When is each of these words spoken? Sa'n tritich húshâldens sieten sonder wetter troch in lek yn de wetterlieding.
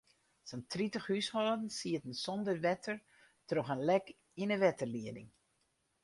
Sa'n 0.49 0.61
tritich 0.71 1.05
húshâldens 1.09 1.75
sieten 1.79 2.15
sonder 2.23 2.57
wetter 2.65 2.97
troch 3.47 3.71
in 3.73 3.85
lek 3.89 4.05
yn 4.41 4.51
de 4.51 4.57
wetterlieding. 4.63 5.29